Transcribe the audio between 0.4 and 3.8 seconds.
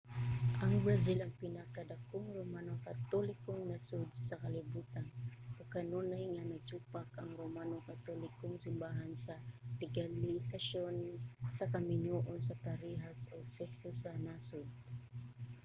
ang brazil ang pinakadakong romano katolikong